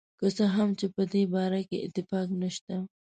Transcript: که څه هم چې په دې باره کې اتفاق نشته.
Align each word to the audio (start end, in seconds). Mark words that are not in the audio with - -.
که 0.19 0.27
څه 0.37 0.45
هم 0.55 0.69
چې 0.79 0.85
په 0.95 1.03
دې 1.13 1.23
باره 1.33 1.61
کې 1.69 1.77
اتفاق 1.85 2.27
نشته. 2.41 2.75